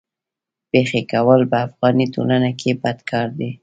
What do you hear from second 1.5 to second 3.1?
په افغاني ټولنه کي بد